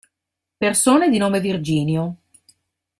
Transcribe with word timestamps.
Persone 0.57 1.09
di 1.11 1.19
nome 1.19 1.39
Virginio 1.39 2.15